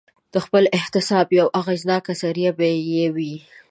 [0.33, 3.33] د خپل احتساب یوه اغېزناکه ذریعه به یې وي.